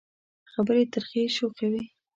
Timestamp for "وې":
1.71-1.83